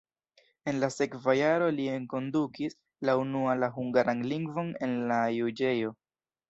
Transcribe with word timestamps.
En 0.71 0.79
la 0.83 0.87
sekva 0.95 1.35
jaro 1.39 1.67
li 1.75 1.85
enkondukis 1.97 2.75
la 3.11 3.17
unua 3.27 3.57
la 3.65 3.73
hungaran 3.79 4.29
lingvon 4.35 4.77
en 4.89 5.01
la 5.13 5.25
juĝejo. 5.41 5.99